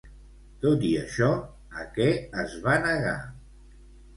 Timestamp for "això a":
1.01-1.85